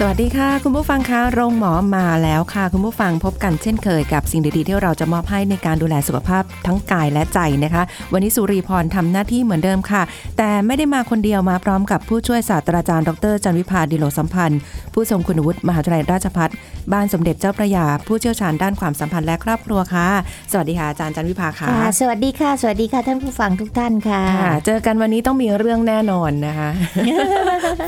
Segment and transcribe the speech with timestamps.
[0.00, 7.82] สวัสดีค่ะ คุณผู้ฟังคะโรงหมอมาแล้วค่ะ คุณผู้ฟังพบกันเช่นเคยกับสิ่งดีๆที่เราจะมอบให้ในการดูแลสุขภาพทั้งกายและใจนะคะ
[8.12, 10.02] วันนี้สุรีพรทำหน้าที่เหมือนเดิมค่ะ
[10.38, 14.60] แต่ไม่ได้มาคนเดียวมาพร้อมกับผู้ช่วยศาสตราจารย์ดรจันวิพาดิโลสัมพันธ์
[14.94, 16.50] ผู้ทรงคุณวุฒิมหาวิทยาลัยราชภัฏ
[16.92, 20.08] บ้านสมเด็จเจ้าพระยา ผู้เชี่ยวชาญด้านความสัมพันธ์และครอบครัวค่ะ
[20.52, 26.70] สวัสดีค่ะอาจารย์จันวิภาค่ะค่ะ สวัสดีค่ะ สวัสดีค่ะท่านผู้ฟังทุกท่านค่ะค่ะ เจอกันวันนี้ต้องมีเรื่องแน่นอนนะคะ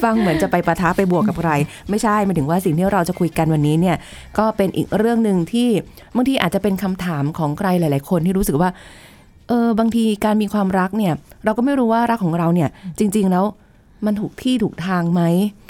[0.04, 1.50] ฟังเหมือนจะไปประท้าไปบวกกับใคร
[1.90, 3.96] ไม่ใช่หมายถึงว่าสิ่งที่เราจะคุยกันวันนี้เนี่ย
[4.38, 5.68] ก็เป็นอีกเรื่องหนึ่งที่
[6.16, 8.70] บางทีอาจจะเป็นคำถามของใครหลาย ๆ คนที่รู้สึกว่า
[9.48, 12.68] เออบางทีการมีความรักเนี่ย เราก็ไม่รู้ว่ารักของเราเนี่ย
[12.98, 13.44] จริง ๆ แล้ว
[14.06, 15.22] มันถูกที่ถูกทางไหม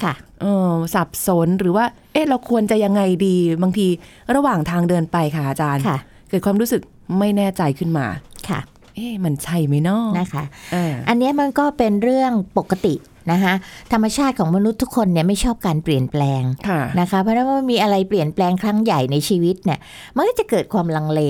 [0.03, 3.87] ค่ะเออสับสนหรือว่า เอ๊ะเราควรจะยังไงดี บางที
[4.35, 5.99] ระหว่างทางเดินไปค่ะอาจารย์ค่ะ
[6.29, 6.81] เกิดความรู้สึก
[7.19, 8.07] ไม่แน่ใจขึ้นมา
[8.49, 8.61] ค่ะ
[8.95, 12.95] เอ๊ะมันใช่ไหมเนาะนะคะอออันนี้มันก็เป็นเรื่องปกติ
[13.33, 13.55] นะคะ
[13.93, 19.79] ธรรมชาติของมนุษย์ทุกคนเนี่ยไม่ชอบการเปลี่ยนแปลงค่ะนะคะเพราะฉะนั้นว่ามีอะไรเปลี่ยนแปลงครั้งใหญ่ในชีวิตเนี่ย
[20.17, 21.21] มันก็จะเกิดความลังเล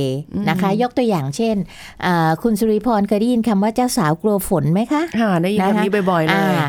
[0.48, 1.56] นะคะ ยกตัวอย่างเช่น
[2.04, 6.66] อ่าคุณสุริพรเคยได้ยินคำว่าเจ้าสาวกลัวฝนไหมคะค่ะได้ยินนะคะคำนี้บ่อยๆเลยอ่า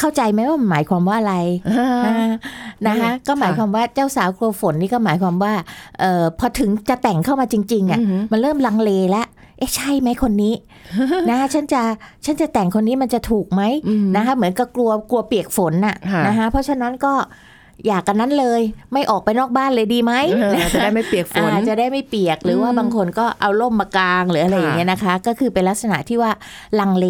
[0.00, 1.36] เข้าใจไหมว่ามันหมายความว่าอะไร
[2.06, 2.30] อ่า
[2.88, 5.52] นะคะก็หมายความว่าเจ้าสาวกลัวฝนนี่ก็หมายความว่า
[6.00, 9.26] เอ่อพอถึงจะแต่งเข้ามาจริง ๆอะอือหือมันเริ่มลังเลแล้ว
[9.60, 10.54] เอ๊ะใช่ไหมคนนี้
[11.30, 11.82] นะฉันจะ
[12.24, 17.14] ฉันจะแต่งคนนี้มันจะถูกไหมอืมนะคะเหมือนกับกลัวกลัวเปียกฝนน่ะค่ะนะคะเพราะฉะนั้นก็
[17.88, 18.60] อยากกันนั้นเลย
[18.92, 26.30] ไม่ออกไปนอกบ้านเลยดีไหมเออจะได้ไม่เปียกฝนอ่าจะได้ไม่เปียกหรือว่าอืมบางคนก็เอาล่มมากางหรืออะไรค่ะอย่างเงี้ยนะคะ ก็คือเป็นลักษณะที่ว่า
[26.80, 27.06] ลังเล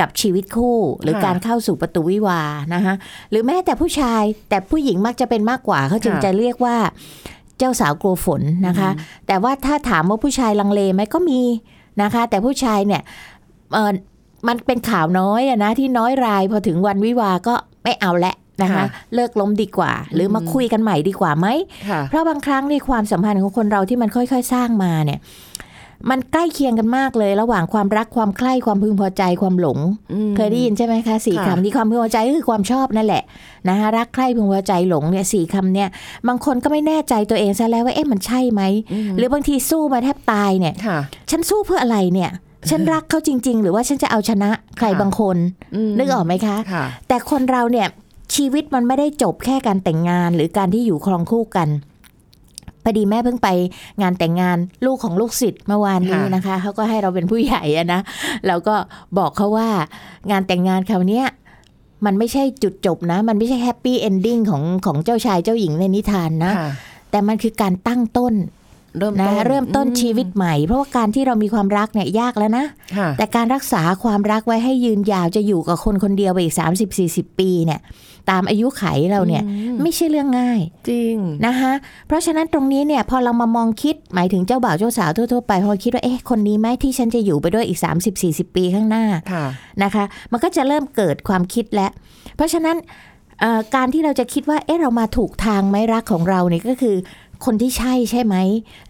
[0.00, 2.94] กับชีวิตคู่ หรือค่ะการเข้าสู่ประตูวิวาห์นะคะ
[3.30, 6.76] หรือแม้แต่ผู้ชายแต่ผู้หญิงมักจะเป็นมากกว่าเขาจึงค่ะจะเรียกว่า
[7.58, 8.90] เจ้าสาวกลัวฝนนะคะ
[9.26, 11.40] แต่ว่าถ้าถามว่าผู้ชายลังเลไหมก็มี
[12.02, 13.02] นะคะ แต่ผู้ชายเนี่ย
[13.72, 13.92] เออ
[14.48, 17.54] มันเป็นข่าวน้อยอะนะที่น้อยรายพอถึงวันวิวาห์ก็
[17.84, 21.46] ไม่เอาและนะคะค่ะเลิกล้มดีกว่า หรือมาอืมคุยกันใหม่ดีกว่าไหม
[21.88, 25.18] ค่ะเพราะบางครั้งในความสัมพันธ์ของคนเราที่มันค่อย ๆ สร้างมาเนี่ย
[26.10, 29.78] มันใกล้เคียงกันมากเลย ระหว่างความรักความใคร่ความพึงพอใจความหลง
[30.36, 33.22] เคยได้ยินใช่ไหมคะสี่ค่ะคำนี้ความพึงพอใจก็คือความชอบนั่นแหละ
[33.68, 35.88] นะคะรักใคร่พึงพอใจหลงเนี่ยสี่คำเนี่ย
[36.28, 38.62] บางคนก็ไม่แน่ใจตัวเองซะแล้วว่าเอ๊ะมันใช่ไหม
[39.16, 40.98] หรือบางทีสู้มาแทบตายเนี่ยค่ะ
[41.30, 42.30] ฉันสู้เพื่ออะไรเนี่ย
[42.70, 45.36] ฉันรักเขาจริง ๆ หรือว่าฉันจะเอาชนะใครค่ะบางคน
[45.88, 47.86] มนึกออกไหมคะค่ะแต่คนเราเนี่ย
[48.34, 51.68] ชีวิตมันไม่ได้จบแค่การแต่งงานหรือการที่อยู่ครองคู่กัน
[52.84, 53.48] พอดีแม่เพิ่งไป
[54.02, 58.00] งานแต่งงานลูกของลูกศิษย์เมื่อวานนี้ค่ะนะคะเขาก็ให้เราเป็นผู้ใหญ่อะนะ
[58.46, 58.74] แล้วก็
[59.18, 59.68] บอกเขาว่า
[60.30, 61.26] งานแต่งงานคราวเนี้ย
[62.06, 66.70] มันไม่ใช่จุดจบนะ มันไม่ใช่แฮปปี้เอนดิ้งของของเจ้าชายเจ้าหญิงในนิทานนะค่ะ
[67.10, 68.34] แต่มันคือการตั้งต้น
[68.98, 72.64] เริ่มนะต้นเริ่มต้นอืชีวิตใหม่ เพราะว่าการที่เรามีความรักเนี่ยยากแล้วนะ
[72.98, 76.54] ค่ะแต่การรักษาความรักไว้ให้ยืนยาวจะอยู่กับคนคนเดียวไปอีก
[76.96, 77.80] 30-40 ปีเนี่ย
[78.30, 81.16] ตามอายุไขเราเนี่ยอืมไม่ใช่เรื่องง่าย จริง
[81.46, 81.72] นะคะ
[82.06, 87.80] เพราะฉะนั้นตรงนี้เนี่ยพอเรามามองคิดหมายถึงเจ้าบ่าวเจ้าสาวทั่วๆไป พอคิดว่าเอ๊ะคนนี้ไหมที่ฉันจะอยู่ไปด้วยอีก
[88.18, 89.44] 30-40 ปีข้างหน้าค่ะ
[89.82, 91.90] นะคะ มันก็จะเริ่มเกิดความคิดแล้ว
[92.36, 92.76] เพราะฉะนั้น
[93.40, 96.96] เอ่อการที่เราจะคิดว่าเอ๊ะเรามาถูกทางไหมรักของเราเนี่ยก็คือ
[97.44, 98.36] คนที่ใช่ใช่ไหม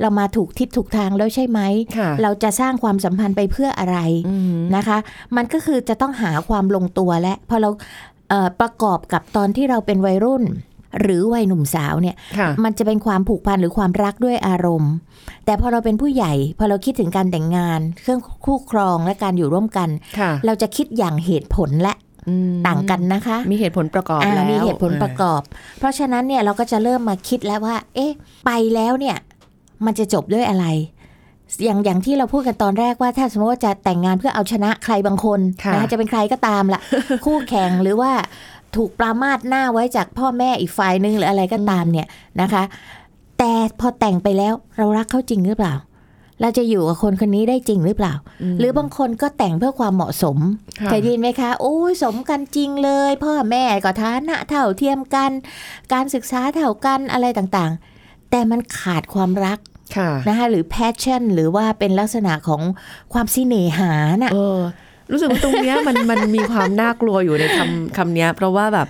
[0.00, 1.60] เรามาถูกทิศถูกทางแล้วใช่ไหม
[1.98, 4.98] ค่ะเราจะสร้างความสัมพันธ์ไปเพื่ออะไรอืมนะคะ
[5.36, 8.11] มันก็คือจะต้องหาความลงตัวและพอเราเอ่อ
[8.60, 10.44] ประกอบกับตอนที่เราเป็นวัยรุ่น
[11.00, 14.92] หรือวัยหนุ่มสาวเนี่ยค่ะมันจะเป็นความผูกพันหรือความรักด้วยอารมณ์
[15.44, 19.88] แต่พอเราเป็นผู้ใหญ่ พอเราคิดถึงการแต่งงาน เครื่องคู่ครองและการอยู่ร่วมกัน
[20.18, 21.94] ค่ะเราจะคิดอย่างเหตุผลและ
[22.28, 25.40] อืมต่างกันนะคะ มีเหตุผลประกอบอ่าแล้วมีเหตุผลประกอบ
[25.78, 28.12] เพราะฉะนั้นเนี่ยเราก็จะเริ่มมาคิดแล้วว่า เอ๊ะ
[28.46, 29.16] ไปแล้วเนี่ย
[29.84, 30.66] มันจะจบด้วยอะไร
[31.64, 36.80] อย่างอย่างที่เราพูดกันตอนแรกว่าถ้าสมมติว่าจะแต่งงานเพื่อเอาชนะใครบางคนค่ะนะคะจะเป็นใครก็ตามละ
[37.24, 38.12] คู่แข่งหรือว่า
[38.76, 42.06] ถูกปรามาสหน้าไว้จากพ่อแม่อีกฝ่ายหนึ่งหรืออะไรก็ตามเนี่ย
[42.40, 42.62] นะคะ
[43.38, 45.74] แต่พอแต่งไปแล้วเรารักเขาจริงหรือเปล่า
[46.40, 48.14] เราจะอยู่กับคนคนนี้ได้จริงหรือเปล่า
[48.54, 50.38] มหรือบางคนก็แต่งเพื่อความเหมาะสม
[50.80, 55.30] ค่ะเคยได้ยินไหมคะ โอ้ยสมกันจริงเลย พ่อแม่ก็ฐานะเท่าเทียมกัน
[55.92, 59.71] การศึกษาเท่ากันอะไรต่างๆ แต่มันขาดความรักค่ะ
[60.28, 62.62] นะคะหรือ passion หรือว่าเป็นลักษณะของ
[63.12, 63.92] ความสิเนหา
[64.22, 64.58] น่ะเออ
[65.10, 68.88] รู้สึกว่าตรงเนี้ยมันมันมีความน่ากลัวอยู่ในคำคำเนี้ย เพราะว่าแบบ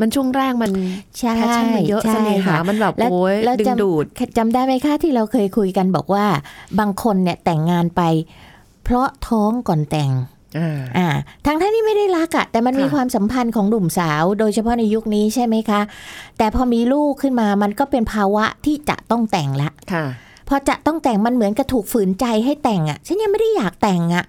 [0.00, 0.72] มันช่วงแรกมัน
[1.18, 4.04] ใช่แพชชั่นมันเยอะใช่เสน่หาค่ะมันแบบแล้วโอ้ยแล้วดึงจำดูด
[4.38, 6.24] จำได้ไหมคะที่เราเคยคุยกันบอกว่า
[6.78, 8.02] บางคนเนี่ยแต่งงานไป
[8.84, 10.10] เพราะท้องก่อนแต่ง
[10.58, 11.08] อ่าอ่า
[11.46, 15.80] ทั้งท่านที่ไม่ได้รักอะแต่มันมีค่ะความสัมพันธ์ของหนุ่มสาว โดยเฉพาะในยุคนี้ใช่ไหมคะ
[16.38, 20.06] แต่พอมีลูกขึ้นมามันก็เป็นภาวะที่จะต้องแต่งละค่ะ
[20.48, 24.24] พอจะต้องแต่งมันเหมือนกับถูกฝืนใจให้แต่งอะฉันยังไม่ได้อยากแต่งอะ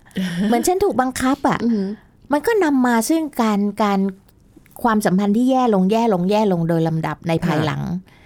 [0.47, 1.85] เหมือนฉันถูกบังคับอะอืม
[2.31, 3.99] มันก็นำมาซึ่งการการ
[4.83, 7.81] ความสัมพันธ์ที่แย่ลงแย่ลงแย่ลงโดยลำดับในภายหลัง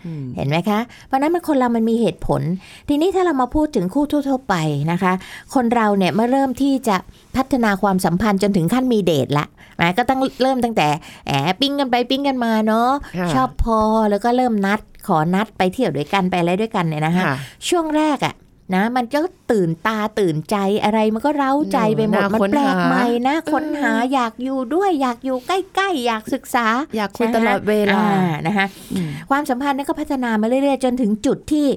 [0.06, 2.42] อืมเห็นไหมคะ เพราะฉะนั้นมันคนเรามันมีเหตุผล
[2.90, 4.56] ทีนี้ถ้าเรามาพูดถึงคู่ทั่วๆไป
[4.92, 5.14] นะคะ
[5.54, 6.98] คนเราเนี่ยเมื่อเริ่มที่จะ
[7.36, 10.88] พัฒนาความสัมพันธ์จนถึงขั้นมีเดทละแหมก็ต้องเริ่มตั้งแต่
[11.28, 13.80] แอบปิ้งกันไปปิ้งกันมาเนาะค่ะชอบพอ
[14.10, 17.36] แล้วก็เริ่มนัดขอนัดไปเที่ยวด้วยกันไปอะไรด้วยกันเนี่ยนะคะค่ะ
[17.70, 18.34] ช่วงแรกอะ
[18.76, 19.20] นะ มันก็
[19.52, 26.66] ตื่นตาตื่นใจอะไรมันก็เร้าใจไปหมดน่ามันค้นแปลกหาใหม่นะค้นหาอยากอยู่ด้วยอยากอยู่ใกล้ๆ อยากศึกษา
[26.98, 31.68] อยากคุยตลอดเวลาอ่นะคะอืมความสัมพันธ์นั้นก็พัฒนามาเรื่อยๆ จนถึงจุดที่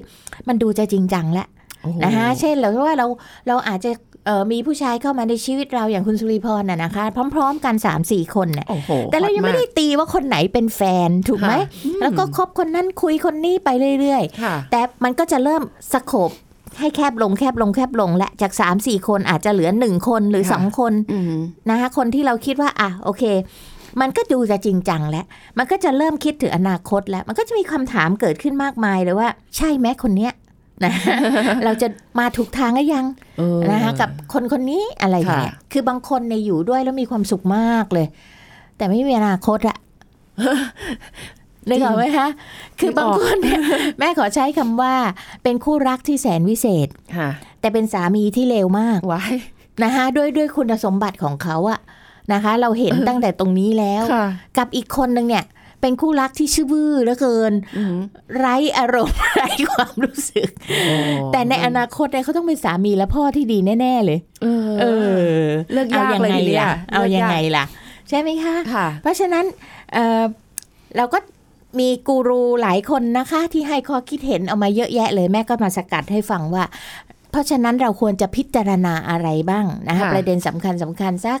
[0.47, 1.47] มันดูจะจริงจังแล้ว
[1.81, 3.07] โอ้โหนะคะเช่นเราว่าเรา
[3.47, 3.91] เราอาจจะ
[4.25, 7.03] เอ่อมีผู้ชายเข้ามาในชีวิตเราอย่างคุณสุริพรน่ะนะคะ
[7.35, 13.69] พร้อม ๆ กัน 3 4 คนเนี่ยโอ้โหแต่เรายังไม่ได้ตีว่าคนไหนเป็นแฟนถูกไหมค่ะอืมแล้วก็คบคนนั้นคุยคนนี้ไป
[13.99, 15.61] เรื่อยค่ะๆแต่มันก็จะเริ่ม
[15.93, 16.31] สโคบ
[16.79, 21.33] ให้แคบลงแคบลงแคบลง และจาก3 4คนอาจจะเหลือ1คนหรือค่ะ2คนอืม
[21.69, 23.23] นะคะคนที่เราคิดว่าอะโอเค
[24.01, 25.25] มันก็ดูจะจริงจังแล้ว
[25.57, 30.33] มันก็จะเริ่มคิดถึงอนาคตแล้ว มันก็จะมีคำถามเกิดขึ้นมากมายเลยว่า ใช่ไหมคนเนี้ย
[30.83, 30.93] นะ
[31.65, 31.87] เราจะ
[32.19, 33.05] มาถูกทางหรือยัง
[33.37, 38.07] เออนะคะกับคนคนนี้อะไรอย่างเงี้ยค่ะคือบางคนในยอยู่ด้วยแล้วมีความสุขมากเลย
[38.77, 39.77] แต่ไม่มีอนาคตอะ
[41.69, 42.27] นึกออกไหมคะ
[42.79, 43.59] คือบางคนเนี่ย
[43.99, 44.93] แม่ขอใช้คำว่า
[45.43, 46.87] เป็นคู่รักที่แสนวิเศษ
[47.17, 47.29] ค่ะ
[47.61, 49.33] แต่เป็นสามีที่เลวมากว้าย
[49.83, 51.79] นะคะด้วยด้วยคุณสมบัติของเขาอะ
[52.33, 54.25] นะคะ เราเห็นตั้งแต่ตรงนี้แล้วค่ะ
[54.57, 55.45] กับอีกคนหนึ่งเนี่ย
[55.81, 57.95] เป็นคู่รักที่ชื่อบื้อเหลือเกินอืม
[58.37, 60.49] ไร้อารมณ์ไร้ความรู้สึก
[60.85, 60.95] โอ้
[61.33, 64.85] แต่ในอนาคตเนี่ยเขาต้องเป็นสามีและพ่อที่ดีแน่ ๆ เลย เออเอ
[65.39, 65.43] อ
[65.73, 67.65] เลือกเอายากยังเลยไงทีเดียวล่ะ เอายังไงลืกล่ะ
[68.09, 69.45] ใช่ไหมคะค่ะเพราะฉะนั้น
[69.93, 70.21] เอ่อ
[70.97, 71.17] เราก็
[71.79, 76.63] มีกูรูหลายคนนะคะ ที่ให้ข้อคิดเห็นเอามาเยอะแยะเลยแม่ก็มาสกัดให้ฟังว่า
[77.31, 81.39] เพราะฉะนั้นเราควรจะพิจารณาอะไรบ้างนะคะค่ะประเด็นสำคัญสำคัญสัก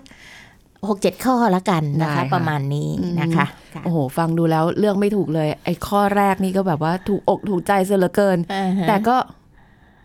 [0.87, 2.89] หกเจ็ดข้อละกันนะได้คะค่ะประมาณนี้
[3.21, 3.45] นะคะ
[3.75, 9.15] ค่ะโอ้โห ฟังดูแล้วเลือกไม่ถูกเลย ไอ้ข้อแรกนี่ก็แบบว่าถูกอกถูกใจเสียเหลือเกินอ่าฮะแต่ก็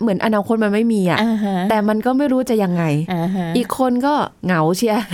[0.00, 5.05] เหมือนอนาคตมันไม่มีอะอ่าฮะแต่มันก็ไม่รู้จะยังไงอ่าฮะอีกคนก็เหงาเชียร์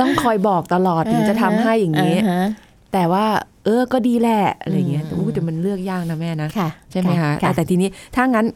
[0.00, 2.44] ต้องคอยบอกตลอดถึงจะทำให้อย่างนี้ฮะ
[2.92, 3.26] แต่ว่า
[3.64, 8.46] เออก็ดีแหละอะไรเงี้ยอืมแต่อู้แต่มันเลือกยากนะแม่นะค่ะใช่ไหมคะอะแต่ทีนี้ถ้างั้น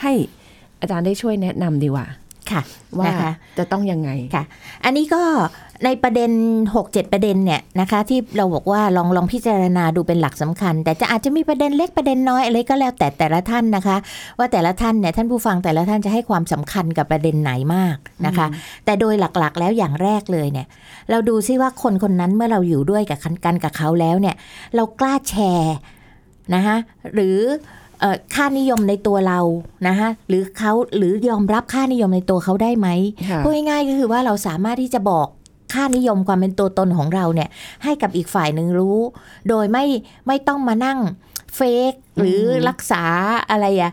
[0.00, 0.12] ให้
[0.80, 2.06] อาจารย์ได้ช่วยแนะนำดีกว่า
[2.50, 2.62] ค่ะ
[2.98, 4.44] ว่านะคะจะต้องยังไงค่ะ
[4.84, 5.22] อันนี้ก็
[5.84, 6.30] ในประเด็น
[6.74, 13.96] 6-7 ประเด็นเนี่ยนะคะ ที่เราบอกว่าลองลองพิจารณาดูเป็นหลักสำคัญ แต่จะอาจจะมีประเด็นเล็กประเด็นน้อยอะไรก็แล้วแต่แต่ละท่านนะคะ
[14.38, 17.96] ว่าแต่ละท่านเนี่ยท่านผู้ฟังแต่ละท่านจะให้ความสำคัญกับประเด็นไหนมาก
[18.26, 18.46] นะคะ
[18.84, 20.66] แต่โดยหลักๆ แล้วอย่างแรกเลยเนี่ย
[21.10, 24.34] เราดูซิว่าคนคนนั้นเมื่อเราอยู่ด้วยกับกันกับเขาแล้วเนี่ย
[24.76, 25.74] เรากล้าแชร์
[26.54, 26.76] นะคะ
[27.14, 27.38] หรือ
[28.00, 29.40] เอ่อค่านิยมในตัวเรา
[29.88, 32.88] นะคะหรือเขาหรือยอมรับค่านิยมในตัวเขาได้ไหม
[33.30, 35.28] ค่ะพูดง่ายๆก็คือว่าเราสามารถที่จะบอก
[35.72, 37.48] ค่านิยมความเป็นตัวตนของเราเนี่ย
[37.84, 38.98] ให้กับอีกฝ่ายหนึ่งรู้
[39.48, 39.84] โดยไม่
[40.26, 40.98] ไม่ต้องมานั่ง
[41.54, 43.02] เฟกหรือรักษา
[43.50, 43.92] อะไรอะ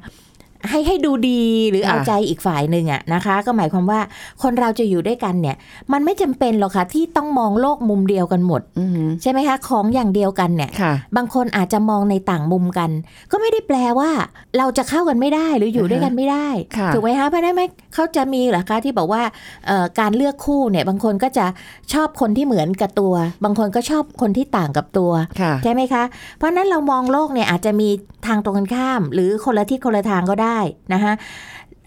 [0.70, 4.00] ให้ให้ดูดีหรือค่ะเอาใจอีกฝ่ายหนึ่งอะนะคะ ก็หมายความว่า
[4.44, 5.56] คนเราจะอยู่ด้วยกันเนี่ย
[5.94, 12.90] มันไม่จำเป็นหรอกค่ะที่ต้องมองโลกมุมเดียวกันหมดอืมใช่ไหมคะของอย่างเดียวกันเนี่ยค่ะบางคนอาจจะมองในต่างมุมกัน
[13.32, 14.10] ก็ไม่ได้แปลว่า
[14.58, 19.24] เราจะเข้ากันไม่ได้หรืออยู่ด้วยกันไม่ได้ค่ะถูกไหมคะเพราะฉะนั้นไม่เขาจะมีเหรอคะที่บอกว่า
[19.68, 21.46] เอ่อการเลือกคู่เนี่ยบางคนก็จะ
[21.94, 26.04] ชอบคนที่เหมือนกับตัว บางคนก็ชอบคนที่ต่างกับตัวค่ะใช่ไหมคะ
[26.38, 27.90] เพราะฉะนั้นเรามองโลกเนี่ยอาจจะมี
[28.28, 30.53] ทางตรงกันข้าม หรือคนละทิศคนละทางก็ได้
[30.94, 31.14] นะคะ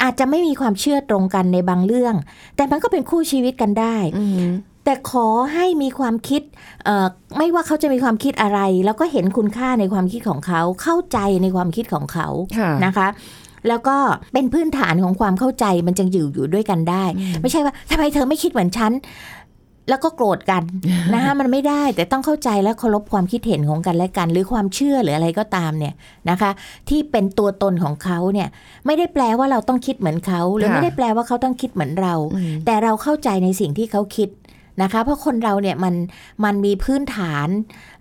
[0.03, 2.15] อาจจะไม่มีความเชื่อตรงกันในบางเรื่อง
[2.57, 4.51] แต่มันก็เป็นคู่ชีวิตกันได้อืม
[4.85, 6.43] แต่ขอให้มีความคิด
[6.85, 7.07] เอ่อ
[7.37, 13.09] ไม่ว่าเขาจะมีความคิดอะไร แล้วก็เห็นคุณค่าในความคิดของเขา เข้าใจในความคิดของเขาค่ะนะคะ
[13.69, 13.97] แล้วก็
[14.33, 17.05] เป็นพื้นฐานของความเข้าใจมันจึงอยู่อยู่ด้วยกันได้
[17.43, 18.93] ไม่ใช่ว่าทำไมเธอไม่คิดเหมือนฉัน
[19.89, 20.63] แล้วก็โกรธกัน
[21.15, 25.95] นะคะมันไม่ได้แต่ต้องเข้าใจและเคารพความคิดเห็นของกันและกัน หรือความเชื่อหรืออะไรก็ตามเนี่ย
[26.31, 26.51] นะคะ
[26.89, 28.49] ที่เป็นตัวตนของเขาเนี่ย
[28.87, 34.31] ไม่ได้แปลว่าเราต้องคิดเหมือนเขาหรือค่ะไม่ได้แปลว่าเขาต้องคิดเหมือนเราอืมแต่เราเข้าใจในสิ่งที่เขาคิด
[34.83, 35.95] นะคะเพราะคนเราเนี่ยมัน
[36.45, 37.49] มันมีพื้นฐาน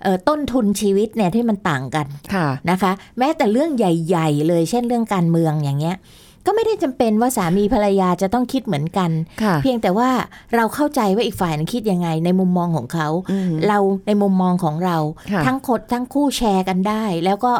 [0.03, 5.97] เอ่อต้นทุนชีวิตเนี่ยที่มันต่างกันค่ะนะคะ แม้แต่เรื่องใหญ่ ๆ เลยเช่นเรื่องการเมืองอย่างเงี้ย
[6.45, 9.09] ก็ไม่ได้จำเป็นว่าสามีภรรยาจะต้องคิดเหมือนกัน
[9.43, 10.09] ค่ะเพียงแต่ว่า
[10.55, 14.97] เราเข้าใจว่าอีกฝ่ายนึงคิดยังไงในมุมมองของเขาอืมเราในมุมมองของเรา
[15.31, 17.53] ค่ะทั้งคนทั้งคู่แชร์กันได้ แล้วก็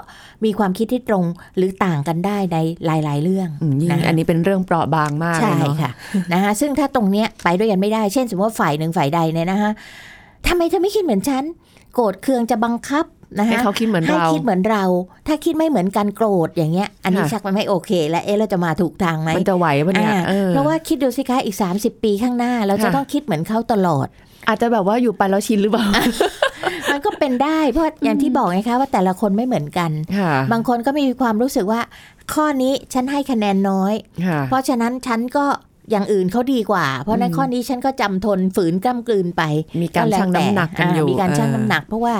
[0.45, 1.23] มีความคิดที่ตรง
[1.57, 5.91] หรือต่างกันได้ในหลาย ๆ เรื่องอืมยิ่งนะคะอันนี้เป็นเรื่องเปราะบางมากเลใช่ยเนาะค่ะ
[6.33, 9.71] นะคะซึ่งถ้าตรงเนี้ยไปด้วยกันไม่ได้ เช่น สมมติว่าฝ่ายหนึ่งฝ่ายใดเนี่ยนะคะ
[10.47, 11.43] ทำไมเธอไม่คิดเหมือนฉัน
[11.93, 13.05] โกรธเคืองจะบังคับ
[13.37, 14.83] นะให้คะเขาคิดเหมือนให้เราคิดเหมือนเรา
[15.27, 24.07] ถ้าคิดไม่เหมือนกันโกรธอย่างเงี้ย อันนี้ค่ะชักมันไม่โอเค และเอ๊ะเราจะมาถูกทางไหมมันจะไหวปะเนี่ยอ่าออเพราะว่าคิดดูสิคะอีก 30 ปีข้างหน้า เราจะค่ะต้องคิดเหมือนเขาตลอด
[24.47, 25.87] อาจจะแบบว่าอยู่ไปแล้วชินหรือเปล่า
[26.91, 31.81] มันก็เป็นได้เพราะอย่างที่บอกไงคะว่าแต่ละคนไม่เหมือนกันค่ะบางคนก็มีความรู้สึกว่า
[32.33, 33.93] ข้อนี้ฉันให้คะแนนน้อย
[34.25, 35.45] ค่ะเพราะฉะนั้นฉันก็
[35.91, 39.43] อย่างอื่นเขาดีกว่า เพราะในอืมข้อนี้ฉันก็จำทนฝืนกล้ำกลืนไป
[39.81, 42.15] มีการแล้วชั่งน้ำหนักกันอยู่ามีการชั่งน้ำหนัก เพราะว่า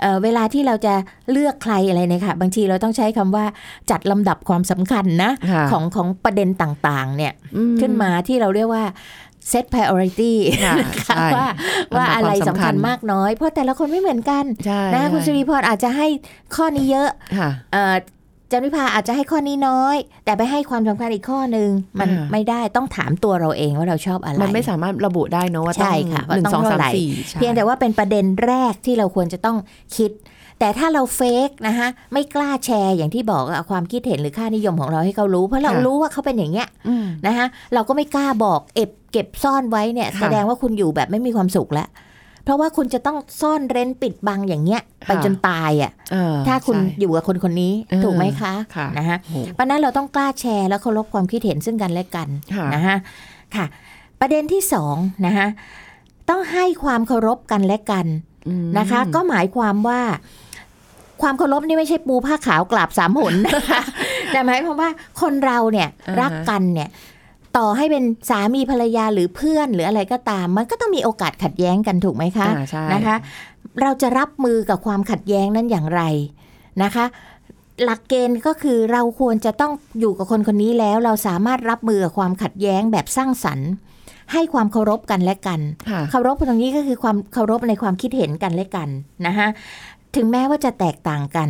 [0.00, 0.94] เอ่อเวลาที่เราจะ
[1.30, 3.44] เลือกใครอะไรเนี่ยค่ะ บางทีเราต้องใช้คำว่า
[3.90, 8.84] จัดลำดับความสำคัญนะค่ะของของประเด็นต่างๆ เนี่ยอืขึ้นมาที่เราเรียกว่า
[9.50, 10.34] set priority
[10.64, 11.46] ค่ะนะคะใช่ว่า
[11.96, 16.06] ว่าลำดับอะไรความสำสำคัคัญญมากน้อย เพราะแต่ละคนไม่เหมือนกันใช่นะคะคุณสุริพรอาจจะให้
[16.54, 17.94] ข้อนี้เยอะค่ะเอ่อ
[18.50, 21.68] จันวิภาอาจจะให้ข้อนี้น้อย แต่ไปให้ความสำคัญอีกข้อหนึ่ง
[22.00, 29.56] มันอ่าไม่ได้ต้องถามตัวเราเองว่าเราชอบอะไร มันไม่สามารถระบุได้เนอะว่าต้องใช่ค่ะว่าหนึ่งต้องสองสามเท่าไหร่สี่ใช่เพียงแต่ว่าเป็นประเด็นแรกที่เราควรจะต้อง
[29.96, 30.10] คิด
[30.60, 41.88] แต่ถ้าเราเฟกนะคะไม่กล้าแชร์อย่างที่บอกอะความคิดเห็นหรือค่านิยมของเราให้เขารู้ เพราะเรารู้ว่าเขาเป็นอย่างเงี้ยอืมนะคะเราก็ไม่กล้าบอกเอบเก็บซ่อนไว้เนี่ยค่ะแสดงว่าคุณอยู่แบบไม่มีความสุขแล้ว
[42.46, 52.96] เพราะว่าคุณจะต้องซ่อนเร้นปิดบังอย่างเงี้ย ไปค่ะจนตายอะเออถ้าคุณใช่อยู่กับคนคนนี้เออถูกไหมคะค่ะนะคะโอ้เพราะฉะนั้นเราต้องกล้าแชร์แล้วเคารพความคิดเห็นซึ่งกันและกันค่ะนะคะ
[53.56, 53.66] ค่ะ
[54.20, 55.46] ประเด็นที่สองนะคะ
[56.30, 58.06] ต้องให้ความเคารพกันและกัน
[58.48, 60.00] อืมนะคะ ก็หมายความว่า
[61.22, 63.82] ความเคารพนี่ไม่ใช่ปูผ้าขาวกราบสามหนนะคะ
[64.32, 66.88] แต่หมายความว่าคนเราเนี่ยอ่าฮะรักกันเนี่ย
[67.56, 73.16] ต่อให้เป็นสามีภรรยาหรือเพื่อนหรืออะไรก็ตาม มันก็ต้องมีโอกาสขัดแย้งกันถูกไหมคะอ่าใช่นะคะ
[73.82, 76.02] เราจะรับมือกับความขัดแย้งนั้นอย่างไร
[76.82, 77.04] นะคะ
[77.84, 83.70] หลักเกณฑ์ก็คือเราควรจะต้องอยู่กับคนคนนี้แล้ว เราสามารถรับมือกับความขัดแย้งแบบสร้างสรรค์
[84.32, 85.60] ให้ความเคารพกันและกัน
[85.90, 88.88] ค่ะเคารพตรงนี้ก็คือความเคารพในความคิดเห็นกันและกัน
[89.26, 89.48] นะคะ
[90.16, 91.48] ถึงแม้ว่าจะแตกต่างกัน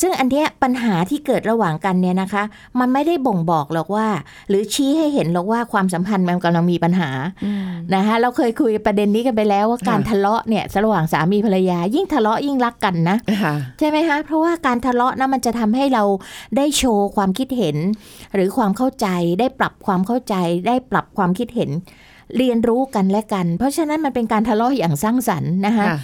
[0.00, 2.42] ซึ่งอันเนี้ยปัญหาที่เกิดระหว่างกันเนี่ยนะคะ
[2.80, 4.06] มันไม่ได้บ่งบอกหรอกว่า
[4.48, 7.10] หรือชี้ให้เห็นหรอกว่าความสัมพันธ์มันกำลังมีปัญหา
[7.44, 16.04] อืมนะคะเราเคยคุยประเด็นนี้กันไปแล้วว่าการค่ะทะเลาะเนี่ยระหว่างสามีภรรยา ยิ่งทะเลาะยิ่งรักกันนะค่ะใช่ไหมคะเพราะว่าการทะเลาะนะมันจะทำให้เรา
[16.56, 17.76] ได้โชว์ความคิดเห็น
[18.34, 19.06] หรือความเข้าใจ
[19.40, 20.34] ได้ปรับความเข้าใจ
[20.66, 21.70] ได้ปรับความคิดเห็น
[22.36, 25.98] เรียนรู้กันและกัน เพราะฉะนั้นมันเป็นการทะเลาะอย่างสร้างสรรค์นะคะค่ะ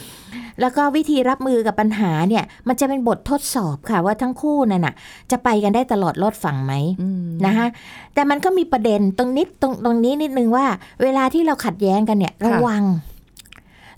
[0.60, 4.94] แล้วก็วิธีรับมือกับปัญหาเนี่ย มันจะเป็นบททดสอบค่ะว่าทั้งคู่นั่นน่ะ
[5.30, 7.66] จะไปกันได้ตลอดรอดฝั่งไหมอืมนะคะ
[8.14, 10.66] แต่มันก็มีประเด็นตรงนิดตรงตรงนี้นิดนึงว่า
[11.02, 12.82] เวลาที่เราขัดแย้งกันเนี่ยระวัง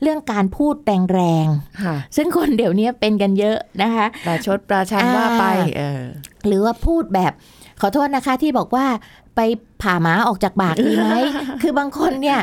[0.02, 1.46] เรื่องการพูดแรง
[1.82, 5.44] ค่ะๆซึ่งคนเดี๋ยวนี้เป็นกันเยอะนะคะประชดประชันอ่าว่าไป
[5.76, 6.02] เออ
[6.46, 7.32] หรือว่าพูดแบบ
[7.80, 8.86] ขอโทษนะคะที่บอกว่า
[9.36, 9.40] ไป
[9.82, 11.08] ผ่าหมาออกจากปากดีไหม
[11.62, 12.40] คือบางคนเนี่ย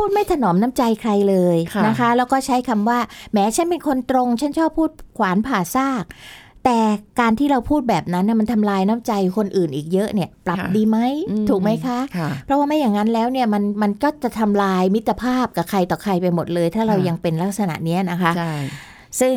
[0.00, 2.98] พูดไม่ถนอมน้ำใจใครเลยค่ะนะคะ แล้วก็ใช้คำว่า
[3.32, 6.04] แหมฉันเป็นคนตรง ฉันชอบพูดขวานผ่าซาก
[6.64, 6.78] แต่
[7.20, 10.98] การที่เราพูดแบบนั้นน่ะมันทำลายน้ำใจคนอื่นอีกเยอะเนี่ย ปรับดีไหม
[11.30, 18.54] อืถูกไหมคะค่ะเพราะว่าไม่อย่างนั้นแล้วเนี่ยมันมันก็จะทำลายมิตรภาพกับใครต่อใครไปหมดเลย ถ้าเราค่ะยังเป็นลักษณะเนี้ยนะคะใช่
[19.20, 19.36] ซึ่ง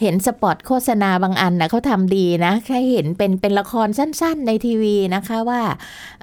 [0.00, 5.60] เห็นสปอตโฆษณาบางอันนะเขาทำดีนะแค่เห็นเป็นเป็นละครสั้น ๆ ในทีวีนะคะว่า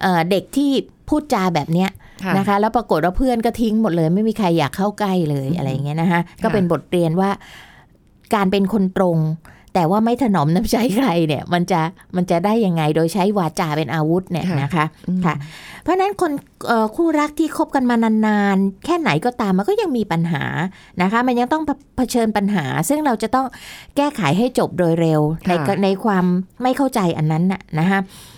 [0.01, 0.71] เอ่อเด็กที่
[1.09, 2.04] พูดจาแบบเนี้ยค่ะ
[2.37, 7.29] นะคะ แล้วปรากฏว่าเพื่อนก็ทิ้งหมดเลย ไม่มีใครอยากเข้าใกล้เลยอะไรอย่างเงี้ยนะคะก็เป็นบทเรียนว่า
[8.35, 9.19] การเป็นคนตรง
[9.73, 11.81] แต่ว่าไม่ถนอมน้ำใจใครเนี่ย มันจะ
[12.15, 15.35] มันจะได้ยังไงโดยใช้วาจาเป็นอาวุธเนี่ยค่ะนะคะอืมค่ะ
[15.83, 16.31] เพราะฉะนั้นคน
[16.67, 17.95] เอ่อคู่รักที่คบกันมา
[18.27, 20.43] นานๆ แค่ไหนก็ตามมันก็ยังมีปัญหา
[21.01, 21.63] นะคะ มันยังต้อง
[21.97, 23.45] เผชิญปัญหา ซึ่งเราจะต้อง
[23.95, 26.25] แก้ไขให้จบโดยเร็วในค่ะในความ
[26.61, 28.34] ไม่เข้าใจอันนั้นน่ะนะคะเอ่อ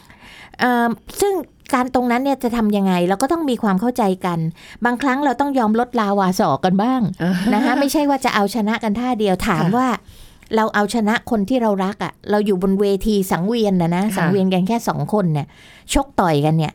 [1.21, 1.33] ซึ่ง
[1.73, 4.39] การตรงนั้นเนี่ยจะทำยังไงเราก็ต้องมีความเข้าใจกัน
[4.85, 9.87] บางครั้งเราต้องยอมลดลาวาสอกกันบ้างเออนะคะไม่ใช่ว่าจะเอาชนะกันท่าเดียวถามค่ะว่า
[10.55, 15.47] เราเอาชนะคนที่เรารักอะ่ะ เราอยู่บนเวทีสังเวียนนะนะค่ะสังเวียนกันแค่สองคนเนี่ย
[15.93, 16.73] ชกต่อยกันเนี่ย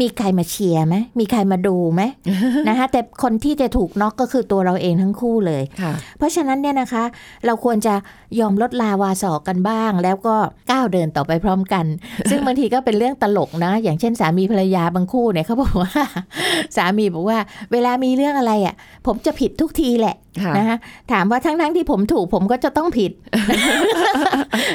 [0.00, 2.02] มีใครมาเชียร์ไหมมีใครมาดูไหม
[2.68, 7.04] นะคะแต่คนที่จะถูกน็อกก็คือตัวเราเองทั้งคู่เลยค่ะเพราะฉะนั้นเนี่ยนะคะ
[7.46, 7.94] เราควรจะ
[8.40, 10.34] ยอมลดลาวาสอกกันบ้าง แล้วก็
[10.70, 11.84] ก้าวเดินต่อไปพร้อมกัน
[12.30, 15.92] ซึ่งบางทีก็เป็นเรื่องตลกนะ อย่างเช่นสามีภรรยาบางคู่เนี่ยเขาบอกว่า
[16.76, 17.38] สามีบอกว่า
[17.72, 18.74] เวลามีเรื่องอะไรอะ
[19.06, 20.76] ผมจะผิดทุกทีแหละค่ะนะคะ
[21.12, 23.12] ถามว่าทั้งๆที่ผมถูกผมก็จะต้องผิด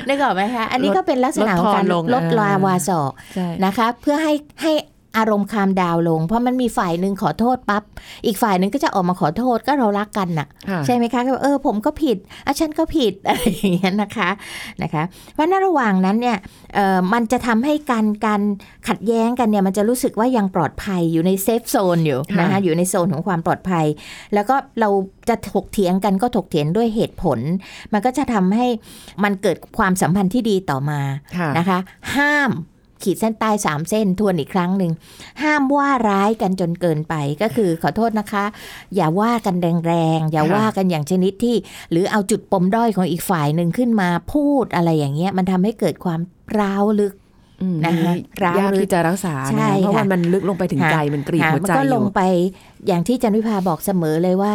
[0.08, 4.72] นึกออกไหมคะ อันนี้ก็เป็นลักษณะของการลดทอนลงลดลาวาสอกใช่นะคะ เพื่อให้ให้
[5.18, 7.84] อารมณ์คามดาวน์ลง เพราะมันมีฝ่ายหนึ่งขอโทษปั๊บ
[8.26, 14.30] อีกฝ่ายหนึ่งก็จะออกมาขอโทษก็เรารักกันน่ะค่ะใช่ไหมคะก็บอกเออผมก็ผิดอะฉันก็ผิดอะไรอย่างเงี้ยนะคะ
[14.82, 16.38] นะคะเพราะในระหว่างนั้นเนี่ย
[16.76, 18.42] เอ่อมันจะทำให้การการ
[18.88, 23.86] ขัดแย้งกันเนี่ยมันจะรู้สึกว่ายังปลอดภัยอยู่ในเซฟโซนอยู่ค่ะนะคะอยู่ในโซนของความปลอดภัย
[24.34, 24.90] แล้วก็เรา
[25.30, 27.40] จะถกเถียงกันก็ถกเถียงด้วยเหตุผล
[27.94, 28.68] มันก็จะทำให้
[29.24, 31.00] มันเกิดความสัมพันธ์ที่ดีต่อมา
[31.38, 31.78] ค่ะนะคะ
[32.16, 32.52] ห้าม
[33.04, 34.92] ขีดเส้นใต้สามเส้นทวนอีกครั้งหนึ่ง
[35.44, 38.46] ห้ามว่าร้ายกันจนเกินไปก็คือขอโทษนะคะ
[38.96, 39.56] อย่าว่ากัน
[39.88, 41.56] แรงๆ อย่าค่ะว่ากันอย่างชนิดที่
[41.92, 46.20] หรือเอาจุดปมด้อยของอีกฝ่ายหนึ่งขึ้นมาพูดอะไรอย่างเงี้ย มันทำให้เกิดความ
[46.60, 47.14] ร้าวลึก
[47.62, 52.22] อืมนะคะยากร้าวลึกที่จะรักษาใช่นะเพราะค่ะว่ามันลึกลงไปถึงค่ะใจมันกรีดค่ะหัวมันใจก็อลยู่งไป
[52.88, 54.54] อย่างที่จันวิภาบอกเสมอเลยว่า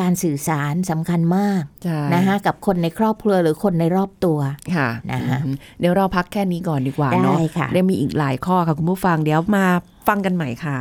[0.00, 4.38] การสื่อสารสำคัญมากใช่นะคะกับคนในครอบครัวหรือคนในรอบตัว
[4.76, 9.64] ค่ะนะคะอืมเดี๋ยวเราพักแค่นี้ก่อนดีกว่าเนาะได้ค่ะได้มีอีกหลายข้อค่ะคุณผู้ฟังเดี๋ยวมา
[10.08, 10.78] ฟังกันใหม่ค่ะ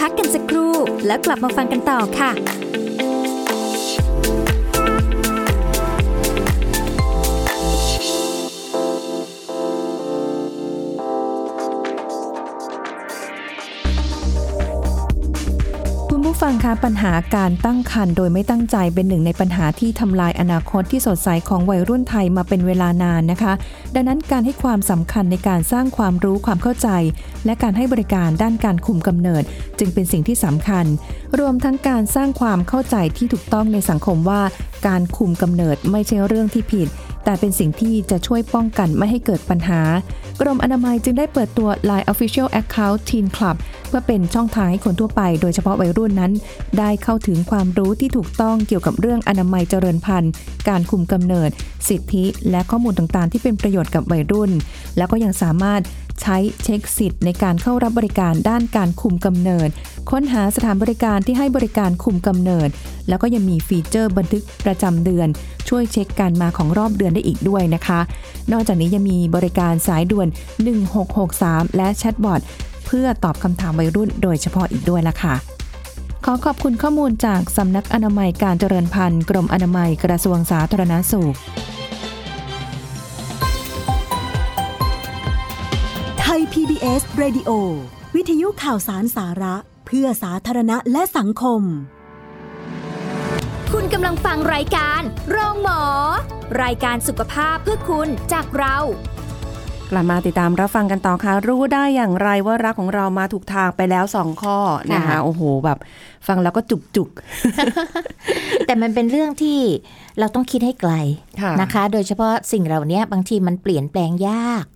[0.00, 0.74] พักกันสักครู่
[1.06, 2.30] แล้วกลับมาฟังกันต่อค่ะ
[16.38, 23.52] ผู้ฟังคะปัญหาการตั้งครรภ์โดยไม่ตั้งใจเป็นหนึ่งในปัญหาที่ทำลายอนาคตที่สดใสของวัยรุ่นไทยมาเป็นเวลานานนะคะ
[23.94, 26.88] ดังนั้นการให้ความสำคัญในการสร้างความรู้ความเข้าใจ
[27.44, 29.42] และการให้บริการด้านการคุมกำเนิด
[29.78, 30.84] จึงเป็นสิ่งที่สำคัญ
[31.38, 34.42] รวมทั้งการสร้างความเข้าใจที่ถูกต้องในสังคมว่า
[34.86, 36.88] การคุมกำเนิดไม่ใช่เรื่องที่ผิด
[37.28, 39.80] แต่เป็นสิ่งที่จะช่วยป้องกันไม่ให้เกิดปัญหา
[40.40, 43.56] กรมอนามัยจึงได้เปิดตัว Line Official Account Teen Club
[43.88, 46.32] เพื่อเป็นช่องทางให้คนทั่วไป โดยเฉพาะวัยรุ่นนั้น
[46.78, 50.32] ได้เข้าถึงความรู้ที่ถูกต้องเกี่ยวกับเรื่องอนามัยเจริญพันธุ์
[50.68, 51.50] การคุมกำเนิด
[51.88, 54.50] สิทธิ และข้อมูลต่างๆ ที่เป็นประโยชน์กับวัยรุ่น
[54.96, 55.80] แล้วก็ยังสามารถ
[56.22, 59.68] ใช้เช็คสิทธิ์ในการเข้ารับบริการด้านการคุมกำเนิด
[60.10, 62.68] ค้นหาสถานบริการที่ให้บริการคุมกำเนิด
[63.08, 65.28] แล้วก็ยังมีฟีเจอร์บันทึกประจำเดือน
[65.68, 68.00] ช่วยเช็คการมาของรอบเดือนได้อีกด้วยนะคะ
[68.52, 70.28] นอกจากนี้ยังมีบริการสายด่วน
[71.02, 72.40] 1663 และแชทบอท
[72.86, 75.34] เพื่อตอบคำถามวัยรุ่นโดยเฉพาะอีกด้วยละค่ะ
[76.24, 81.34] ขอขอบคุณข้อมูลจากสำนักอนามัยการเจริญพันธุ์ กรมอนามัยกระทรวงสาธารณสุข
[86.88, 87.50] ย PBS Radio
[88.16, 91.62] วิทยุข่าวสารสาระ เพื่อสาธารณะและสังคม
[93.72, 95.82] คุณกำลังฟังรายการโรงหมอ
[96.62, 98.76] รายการสุขภาพเพื่อคุณจากเรา
[99.90, 104.58] กลับมาติดตามรับฟังกันต่อค่ะ รู้ได้อย่างไรว่ารักของเรามาถูกทางไปแล้วสองข้อ
[104.94, 105.78] นะคะค่ะโอ้โหแบบ
[106.26, 107.10] ฟังแล้วก็จุกจุก
[108.66, 109.58] แต่มันเป็นเรื่องที่
[110.18, 114.66] เราต้องคิดให้ไกลๆค่ะนะคะ โดยเฉพาะสิ่งเหล่านี้บางทีมันเปลี่ยนแปลงยาก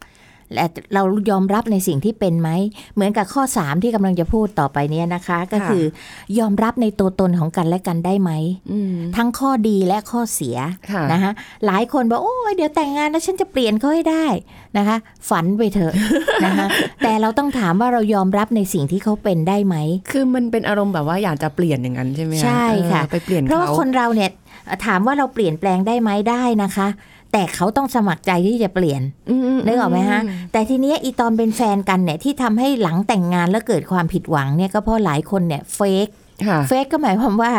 [0.55, 2.51] และเรายอมรับในสิ่งที่เป็นไหม
[2.95, 5.83] เหมือนกับข้อ 3 ที่กำลังจะพูดต่อไปเนี้นะคะ ก็คือ
[6.39, 8.31] ยอมรับในตัวตนของกันและกันได้ไหม
[8.71, 10.57] อืมทั้งข้อดีและข้อเสีย
[10.91, 11.33] ค่ะนะคะ
[11.67, 14.27] หลายคนบอกโอ้ยเดี๋ยวแต่งงานแล้วฉันจะเปลี่ยนเขาให้ได้
[14.79, 14.97] นะคะ
[15.29, 15.93] ฝันไปเถอะ
[16.45, 16.67] นะคะ
[17.05, 19.77] แต่เราต้องถามว่าเรายอมรับในสิ่งที่เขาเป็นได้ไหม
[20.11, 24.31] คือมันเป็นอารมณ์แบบว่าอยากจะเปลี่ยนอย่างนั้นใช่ไหมใช่ค่ะเออไปเปลี่ยนเพราะว่าเขาคนเราเนี่ย
[24.87, 26.89] ถามว่าเราเปลี่ยนแปลงได้ไหมได้นะคะ
[27.33, 30.21] แต่เขาต้องสมัครใจที่จะเปลี่ยนอืมนึกออกไหมฮะ
[30.53, 36.22] แต่ทีเนี้ยอีตอนเป็นแฟนกันเนี่ยที่ทำให้หลังแต่งงานแล้วเกิดความผิดหวังเนี่ยก็เพราะหลายคนเนี่ยเฟกค่ะ
[36.69, 37.53] เฟกก็หมายความว่า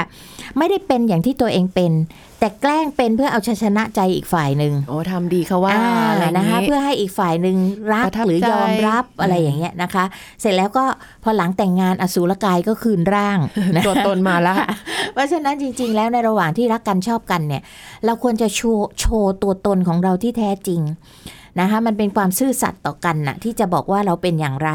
[0.57, 1.91] ไม่ได้เป็นอย่างที่ตัวเองเป็น
[2.39, 7.57] แต่แกล้งเป็นเพื่อเอาชนะชนะใจอีกฝ่ายหนึ่งโอ้ทำดีเขาว่าอ่าอะไรอย่างนะคะนี้เพื่อให้อีกฝ่ายหนึ่ง
[7.93, 10.03] รักประทับหรือยอมใจรับอะไรอย่างเงี้ยนะคะ
[10.41, 10.85] เสร็จแล้วก็
[11.23, 13.37] พอหลังแต่งงานอสูรกายก็คืนร่าง
[13.75, 14.55] นะตัวตนมาแล้ว
[15.13, 17.61] เพราะฉะนั้นจริง ๆ แล้วในระหว่างที่รักกันชอบกันเนี่ย
[18.05, 20.81] เราควรจะโชว์โชว์ตัวตนของเราที่แท้จริง
[21.59, 24.69] นะคะมันเป็นความซื่อสัตย์ต่อกันน่ะที่จะบอกว่าเราเป็นอย่างไร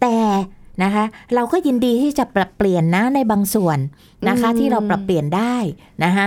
[0.00, 0.14] แต่
[0.82, 1.04] นะคะ
[1.34, 3.78] เราก็ยินดีที่จะปรับเปลี่ยนนะในบางส่วน
[4.28, 5.54] นะคะอืมที่เราปรับเปลี่ยนได้
[6.04, 6.26] นะคะ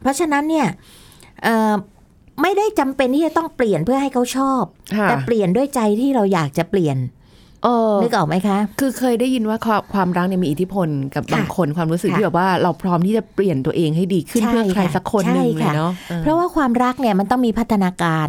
[0.00, 0.66] เพราะฉะนั้นเนี่ย
[1.42, 1.72] เอ่อ
[2.42, 4.62] ไม่ได้จำเป็นที่จะต้องเปลี่ยนเพื่อให้เขาชอบ
[4.96, 6.98] ค่ะแต่เปลี่ยนด้วยใจที่เราอยากจะเปลี่ยน
[7.64, 18.28] เออนึกออกไหมคะ คือเคยได้ยินว่าความความรักเนี่ยมีอิทธิพลกับบางคนความรู้สึกค่ะที่แบบว่าเราพร้อมที่จะเปลี่ยนตัวเองให้ดีขึ้นใช่เพื่อใครค่ะสักคนหนึ่งใช่เลยค่ะเนาะออเพราะว่าความรักเนี่ยมันต้องมีพัฒนาการ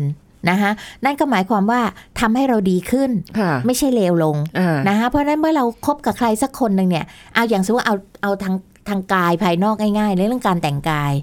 [0.49, 0.71] นะคะ
[1.05, 1.81] นั่นก็หมายความว่า
[2.19, 8.55] ทำให้เราดีขึ้นค่ะไม่ใช่เลวลงอ่านะคะเพราะฉะนั้นเมื่อเราคบกับใครสักคนหนึ่งเนี่ยเอาอย่างสมมติว่าเอาเอาทาง
[8.89, 11.13] ทางกายภายนอกง่ายๆในเรื่องการแต่งกาย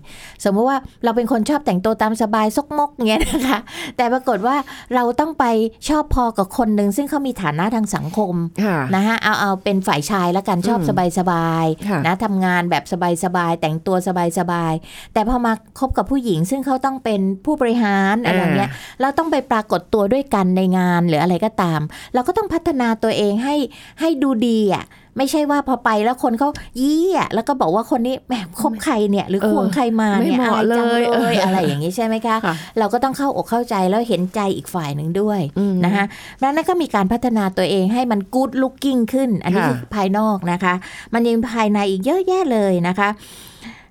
[0.45, 3.59] สมมติว่าเราเป็นคนชอบแต่งตัวตามสบายซกมกเงี้ยนะคะ
[3.97, 4.57] แต่ปรากฏว่า
[4.95, 5.45] เราต้องไป
[5.89, 14.73] ชอบพอกับคนหนึ่งซึ่งเขามีฐานะทางสังคมค่ะนะคะเอาเอาเป็นฝ่ายชายแล้วกันชอบอืมสบายสบายค่ะนะทำงานแบบสบายสบายแต่งตัวสบายสบาย
[15.13, 21.81] แต่พอมาคบกับผู้หญิง ซึ่งเขาต้องเป็นผู้บริหารอะไรเงี้ยเราต้องไปปรากฏตัวด้วยกันในงานหรืออะไรก็ตาม
[22.15, 23.57] เราก็ต้องพัฒนาตัวเองให้
[24.01, 24.85] ให้ดูดีอะ
[25.19, 26.49] ไม่ใช่ว่าพอไปแล้วคนเขา
[26.81, 36.05] ยี่อะแล้วก็บอกว่าคนนี้แหมคบใครเนี่ย หรือเออควงใครมาเนี่ยไม่เหมาะอายจังเลยเลยอะไรอย่างนี้ใช่ไหมคะค่ะเราก็ต้องเข้าอกเข้าใจแล้วเห็นใจอีกฝ่ายหนึ่งด้วยอืมนะคะ
[36.43, 40.75] ดังนั้นก็มีการพัฒนาตัวเองให้มัน good looking ขึ้น อันนี้ค่ะคือภายนอกนะคะ
[41.15, 43.11] มันยังภายในอีกเยอะแยะเลยนะคะ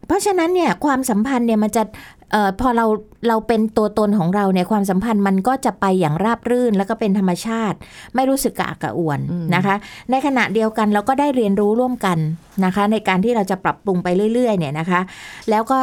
[0.07, 1.83] เพราะฉะนั้นเนี่ยความสัมพันธ์เนี่ยมันจะ
[2.16, 2.85] เอ่อพอเรา
[3.27, 7.77] เราเป็นตัวตนของเราเนี่ยความสัมพันธ์มันก็จะไปอย่างราบรื่นแล้วก็เป็นธรรมชาติ
[8.15, 9.75] ไม่รู้สึกกระอักกระอ่วนอืมนะคะ
[10.11, 12.17] ในขณะเดียวกันเราก็ได้เรียนรู้ร่วมกัน
[12.65, 15.01] นะคะ ในการที่เราจะปรับปรุงไปเรื่อยๆเนี่ยนะคะ
[15.49, 15.77] แล้วก็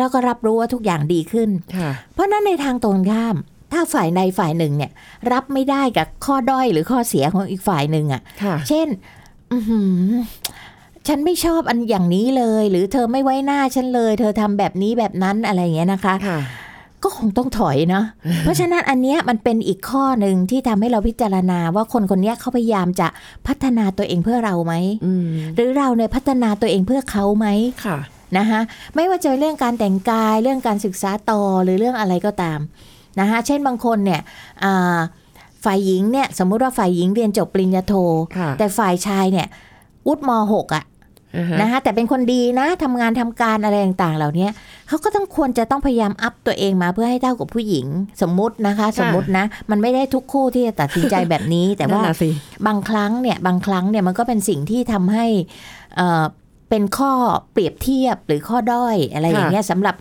[0.00, 3.36] แล้วก็รับรู้ว่าทุกอย่างดีขึ้นค่ะเพราะฉะนั้นในทางตรงข้าม
[3.72, 4.90] ถ้าฝ่ายใดฝ่ายหนึ่งเนี่ย
[5.32, 8.88] รับไม่ได้กับข้อด้อยหรือข้อเสียของอีกฝ่ายหนึ่งอะ่ะค่ะเช่น
[9.52, 10.08] อือหือ
[11.08, 16.40] ฉันไม่ชอบอันอย่างนี้เลย หรือเธอไม่ไว้หน้าฉันเลย เธอทำแบบนี้แบบนั้นอะไรอย่างเงี้ยนะคะค่ะ
[17.02, 18.04] ก็คงต้องถอยเนาะ
[18.42, 23.08] เพราะฉะนั้นอันเนี้ยมันเป็นอีกข้อหนึ่งที่ทำให้เราพิจารณาว่าคนคนเนี้ยเขาพยายามจะ
[23.46, 27.46] พัฒนาตัวเองเพื่อเราไหมอืมหรือเราเนี่ยพัฒนาตัวเองเพื่อเขาไหม
[27.84, 27.98] ค่ะ
[28.38, 28.60] นะคะ
[28.94, 32.58] ไม่ว่าจะเรื่องการแต่งกายเรื่องการศึกษาต่อหรือเรื่องอะไรก็ตาม
[33.20, 34.20] นะคะเช่นบางคนเนี่ย
[34.64, 34.98] อ่า
[35.64, 37.94] ฝ่ายหญิงเนี่ยสมมุติว่าฝ่ายหญิงเรียนจบปริญญาโท
[38.36, 39.46] ค่ะแต่ฝ่ายชายเนี่ย
[40.06, 40.96] วุฒิมหกอะอ่าฮะ
[41.60, 44.48] นะคะแต่เป็นคนดีนะทำงานทำการอะไรต่างๆ เหล่านี้
[44.88, 47.86] เขาก็ต้องควรจะต้องพยายามอัพตัวเองมาเพื่อให้เท่ากับผู้หญิง
[48.22, 52.30] สมมุตินะคะ สมมุตินะ มันไม่ได้ทุกคู่ที่จะตัดสินใจแบบนี้ แต่ว่านั่นน่ะสิ
[52.66, 55.26] บางครั้งเนี่ยบางครั้งเนี่ยมันก็เป็นสิ่งที่ทำให้
[55.96, 56.24] เอ่อ
[56.70, 57.12] เป็นข้อ
[57.52, 59.94] เปรียบเทียบหรือข้อด้อยอะไรอย่างเงี้ยสำหรับ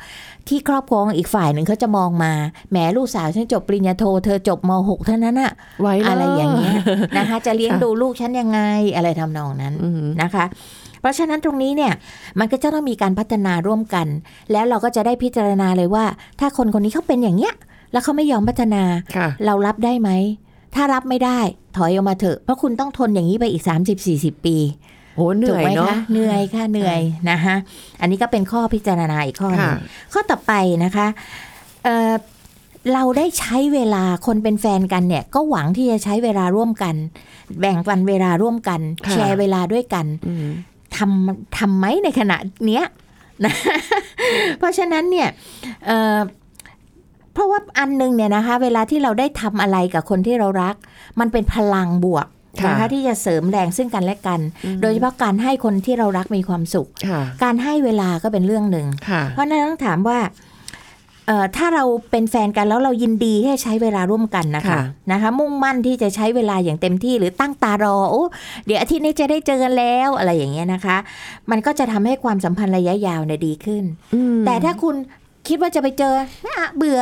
[0.51, 2.31] ที่ครอบครัวของอีกฝ่ายหนึ่งเขาจะมองมา
[2.71, 6.79] แหมลูกสาวฉันจบปริญญาโทเธอจบม .6 เท่านั้นอะไว้อะไรอย่างเงี้ยย
[7.17, 8.59] นะคะ จะเลี้ยงดูลูกฉันยังไง
[8.95, 10.45] อะไรทำนองนั้นอืมนะคะ
[10.86, 11.93] เพ ราะฉะนั้นตรงนี้เนี่ย
[12.39, 14.07] มันก็จะต้องมีการพัฒนาร่วมกัน
[14.51, 16.05] แล้วเราก็จะได้พิจารณาเลยว่า
[16.39, 17.53] ถ้าคนคนนี้เขาเป็นอย่างเงี้ย
[17.91, 18.83] แล้วเขาไม่ยอมพัฒนา
[19.15, 20.09] ค่ะเรารับได้ไหม
[20.75, 21.39] ถ้ารับไม่ได้
[21.77, 23.63] ถอยออกมาเถอะ เพราะคุณต้องทนอย่างนี้ไปอีก
[24.05, 24.57] 30-40 ปี
[25.15, 27.55] โหเหนื่ถูกอยไหมเนาะคะเหนื่อยค่ะเหนื่อยนะคะ
[28.01, 29.75] อันนี้ก็เป็นข้อพิจารณาอีกข้อหนึงค่ะ
[30.13, 31.07] ข้อต่อไปนะคะ
[31.83, 32.13] เอ่อ
[32.93, 36.95] เราได้ใช้เวลาคนเป็นแฟนกันเนี่ย ก็หวังที่จะใช้เวลาร่วมกัน
[37.59, 40.47] แบ่งปันเวลาร่วมกันค่ะแชร์เวลาด้วยกันอืม
[40.95, 42.83] ทำทำไหมในขณะเนี้ย
[43.45, 43.53] นะ
[44.59, 45.27] เพราะฉะนั้นเนี่ย
[45.85, 46.19] เอ่อ
[47.33, 50.75] เพราะว่าอันหนึงเนี่ยนะคะ เวลาที่เราได้ทำอะไรกับคนที่เรารัก
[51.19, 52.27] มันเป็นพลังบวก
[52.61, 54.39] ค่ะนะคะที่จะเสริมแรงซึ่งกันและกัน
[54.81, 60.46] โดยเฉพาะการให้คนที่เรารักมีความสุขค่ะการให้เวลาก็เป็นเรื่องหนึ่งค่ะเพราะฉะนั้นต้องถามว่าเอ่อ
[61.57, 68.23] ถ้าเราเป็นแฟนกันแล้วเรายินดีที่จะใช้เวลาร่วมกันนะคะค่ะนะคะ มุ่งมั่นที่จะใช้เวลาอย่างเต็มที่หรือตั้งตารอโอ้
[68.65, 70.97] เดี๋ยวอาทิตย์นี้จะได้เจอกันแล้วอะไรอย่างเงี้ยนะคะ
[71.51, 74.95] มันก็จะทำให้ความสัมพันธ์ระยะยาวเนี่ยดีขึ้นอืมแต่ถ้าคุณ
[75.47, 76.13] คิดว่าจะไปเจอ
[76.47, 77.01] อะเบื่อ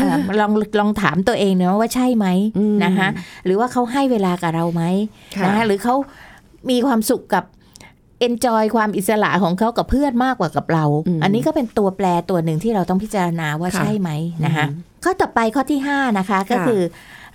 [0.00, 2.26] เอ่อลองลองถามตัวเองเนะว่าใช่ไหม
[2.58, 3.08] อืมนะคะ
[3.44, 4.82] หรือว่าเขาให้เวลากับเราไหม
[5.36, 5.94] ค่ะนะคะหรือเขา
[6.70, 7.44] มีความสุขกับ
[8.26, 14.10] enjoy ความอิสระของเขากับเพื่อนมากกว่ากับเราอืมอันนี้ก็เป็นตัวแปรตัวหนึ่งที่เราต้องพิจารณาว่าค่ะใช่ไหม
[14.44, 16.82] นะคะอืมข้อต่อไปข้อที่ 5 นะคะ ก็ค่ะคือ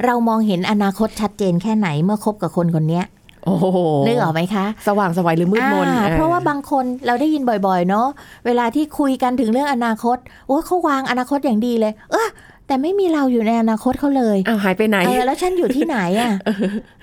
[0.06, 3.06] เรามองเห็นอนาคตชัดเจนแค่ไหนเมื่อคบกับคนคนเนี้ย
[3.46, 3.66] โอ้โห
[4.06, 8.08] นึกออกไหมคะ สว่างสวัยหรือมืดมนอ่าออเพราะว่าบางคนเราได้ยินบ่อยๆ เนาะ
[8.46, 10.18] เวลาที่คุยกันถึงเรื่องอนาคต
[10.48, 12.28] โอ้ยเขาวางอนาคตอย่างดีเลย เออ
[12.68, 16.32] แต่ไม่มีเราอยู่ในอนาคตเขาเลยอ้าวหายไปไหนเออแล้วฉันอยู่ที่ไหนอะ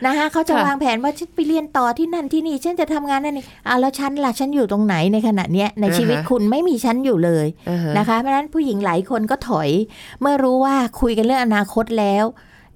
[0.05, 9.71] นะคะเขาจะค่ะวางแผนว่าฉันไปเรียนต่อที่นั่นที่นี่ฉันจะทำงานนั่นนี่อ่าแล้วฉันล่ะฉันอยู่ตรงไหนในขณะเนี้ยในชีวิตคุณไม่มีฉันอยู่เลยอ่าฮะนะคะเพราะฉะนั้นผู้หญิงหลายคนก็ถอย
[10.21, 12.25] เมื่อรู้ว่าคุยกันเรื่องอนาคตแล้ว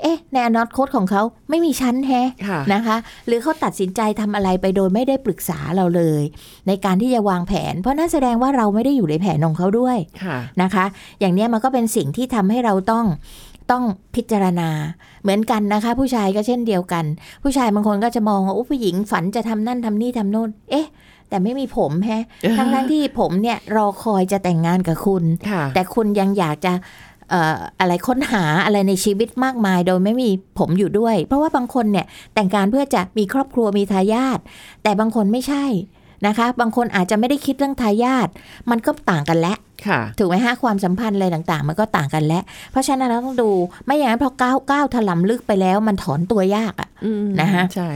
[0.02, 6.22] เอ๊ะ ในอนาคตของเขาไม่มีฉันแฮะค่ะนะคะ หรือเขาตัดสินใจทำอะไรไปโดยไม่ได้ปรึกษาเราเลย
[6.66, 10.84] ในการที่จะวางแผน เพราะนั่นแสดงว่าเราไม่ได้อยู่ในแผนของเขาด้วยค่ะนะคะ
[11.20, 13.06] อย่างเนี้ยมันก็เป็นสิ่งที่ทำให้เราต้อง
[13.70, 14.70] ต้องพิจารณา
[15.22, 17.04] เหมือนกันนะคะ ผู้ชายก็เช่นเดียวกัน
[17.42, 20.86] ผู้ชายบางคนก็จะมองว่าอุ๊ยผู้หญิงฝันจะทำนั่นทำนี่ทำโน่น เอ๊ะ
[21.28, 22.24] แต่ไม่มีผมแฮะ
[22.58, 26.72] ทั้งทั้งๆที่ผมเนี่ยรอคอยจะแต่งงานกับคุณค่ะแต่คุณยังอยากจะ
[27.15, 34.38] เอ่ออะไรค้นหาอะไรในชีวิตมากมาย โดยไม่มีผมอยู่ด้วย เพราะว่าบางคนเนี่ยแต่งการเพื่อจะมีครอบครัวมีทายาท
[34.82, 35.64] แต่บางคนไม่ใช่
[36.26, 38.28] นะคะ บางคนอาจจะไม่ได้คิดเรื่องทายาท
[38.70, 43.50] มันก็ต่างกันแล้วค่ะถูกไหมฮะความสัมพันธ์อะไรต่างๆ มันก็ต่างกันแล้ว เพราะฉะนั้นเราต้องดู
[43.84, 47.90] ไม่อย่างนั้นพอก้าวก้าวถลำลึกไปแล้ว มันถอนตัวยากอะอืมนะคะใช่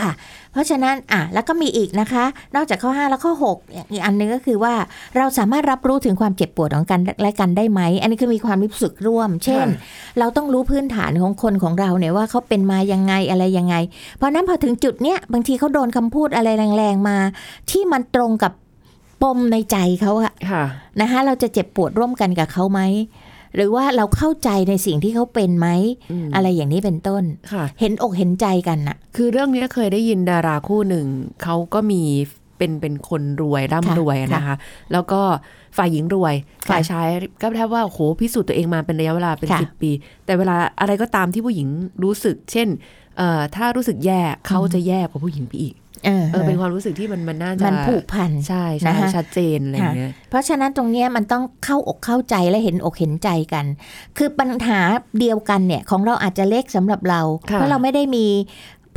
[0.00, 0.10] ค่ะ
[0.47, 4.74] เพ ราะฉะนั้นอะแล้วก็มีอีกนะคะ นอกจากข้อ 5 แล้วข้อ6อีกอันหนึงก็คือว่า
[5.16, 9.66] เราสามารถรับรู้ถึงความเจ็บปวดของกันและกันได้ไหม อันนี้คือมีความรู้สึกร่วม เช่น
[10.18, 13.74] เราต้องรู้พื้นฐานของคนของเราเนี่ยว่าเขาเป็นมายังไงอะไรยังไง
[14.16, 17.18] เพราะนั้นพอถึงจุดเนี้ยบางทีเขาโดนคำพูดอะไรแรงๆมา
[17.70, 18.52] ที่มันตรงกับ
[19.22, 20.64] ปมในใจเขาอะค่ะ
[21.00, 22.80] นะคะเราจะเจ็บปวดร่วมกันกับเขาไหม
[23.54, 25.68] หรือว่าเราเข้าใจในสิ่งที่เขาเป็นไหม
[26.10, 31.06] อืมอะไรอย่างนี้เป็นต้นค่ะเห็นอกเห็นใจกันน่ะ คือเรื่องนี้เคยได้ยินดาราคู่หนึ่ง
[31.42, 32.02] เขาก็มี
[32.58, 34.56] เป็นเป็นคนรวยร่ำรวยอะนะคะ
[34.92, 35.20] แล้วก็
[35.76, 36.34] ฝ่ายหญิงรวย
[36.66, 37.06] ค่ะฝ่ายชาย
[37.42, 39.90] ก็แทบว่าโอ้โหพิสูจน์ตัวเองมาเป็นระยะเวลาเป็นค่ะสิบปี
[40.24, 41.68] แต่เวลาอะไรก็ตามที่ผู้หญิง
[42.04, 42.68] รู้สึก เช่น
[43.16, 45.74] เอ่อถ้ารู้สึกแย่เขาจะแย่กว่าผู้หญิงไปอีก
[46.06, 53.64] เออเออเป็นความรู้สึกที่มันมันน่าจะมันผูกพันใช่ใช่นะคะชัดเจนอะไรอย่างเงี้ยเพราะฉะนั้นตรงเนี้ยมันต้องเข้าอกเข้าใจและเห็นอกเห็นใจกัน
[54.18, 54.80] คือปัญหา
[55.20, 58.26] เดียวกันเนี่ยของเราอาจจะเล็กสำหรับเราค่ะเพราะเราไม่ได้มี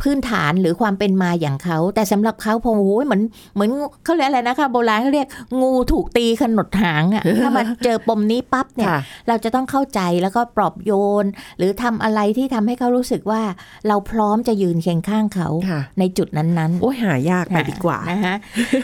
[0.02, 3.22] พื้นฐานหรือความเป็นมาอย่างเขา แต่สำหรับเขาพงโอ้ยเหมือน
[3.54, 3.70] เหมือน
[4.04, 5.28] เขาเรียกอะไรนะคะโบราณเขาเรียก
[5.60, 11.24] งูถูกตีขนดหางอะ่ะถ้ามาเจอปมนี้ปั๊บเนี่ยค่ะเราจะต้องเข้าใจแล้วก็ปลอบโยน
[11.58, 13.42] หรือทำอะไรที่ทำให้เขารู้สึกว่า
[13.88, 18.34] เราพร้อมจะยืนเคียงข้างเขาค่ะในจุดนั้นๆโอ้ยหายากไปดีกว่านะคะ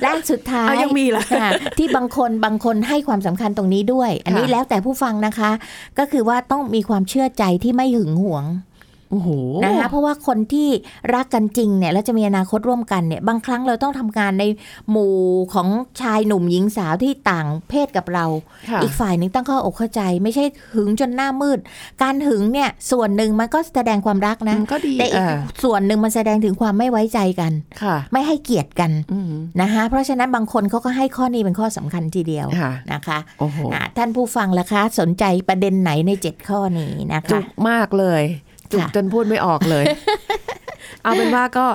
[0.02, 5.50] และสุดท้ายเอายังมีเหรอค่ะที่บางคนบางคนให้ความสำคัญตรงนี้ด้วย อันนี้ค่ะแล้วแต่ผู้ฟังนะคะ
[5.98, 8.67] ก็คือว่าต้องมีความเชื่อใจที่ไม่หึงหวงโอ้โห
[9.64, 10.68] นะคะเพราะว่าคนที่
[11.14, 14.44] รักกันจริงเนี่ยแล้วจะมีอนาคตร่วมกันเนี่ยบางครั้งเราต้องทำงานใน
[14.90, 15.14] หมู่
[15.54, 15.68] ของ
[16.00, 18.26] ชายหนุ่มหญิงสาวที่ต่างเพศกับเรา
[18.70, 20.44] ค่ะอีกฝ่ายหนึ่งต้องเข้าอกเข้าใจ ไม่ใช่
[20.74, 21.58] หึงจนหน้ามืด
[22.02, 38.22] การหึงเนี่ยส่วนหนึ่งมันก็แสดงความรักนะอืมก็ดีแต่อีกอ่าส่วนหนึ่งมันแสดงถึงความไม่ไว้ใจกันค่ะไม่ให้เกียรติกันอืมนะคะเพราะฉะนั้นบางคนเขาก็ให้ข้อนี้เป็นข้อสำคัญทีเดียวค่ะนะคะโอ้โหอะท่านผู้ฟังล่ะคะสนใจประเด็นไหนใน 7 ข้อนี้นะจุคะกมากเลย
[38.72, 39.84] จุกค่ะจนพูดไม่ออกเลย
[41.02, 41.66] เอาเป็นว่าก็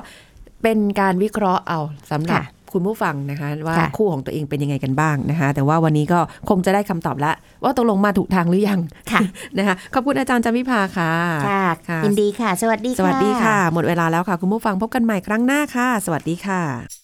[0.62, 1.80] เป็นการวิเคราะห์เอา
[2.10, 8.80] สำหรับค่ะคุณผู้ฟังนะคะว่าค่ะคู่ของตัวเองเป็นยังไงกันบ้างนะคะ แต่ว่าวันนี้ก็คงจะได้คำตอบแล้วว่าตกลงมาถูกทางหรือยัง
[9.12, 9.20] ค่ะ
[9.58, 11.10] นะคะขอบคุณอาจารย์จามิภาค่ะ
[11.48, 17.03] ค่ะค่ะยินดีค่ะ สวัสดีสวัสดีค่ะ หมดเวลาแล้วค่ะ คุณผู้ฟังพบกันใหม่ครั้งหน้าค่ะ สวัสดีค่ะ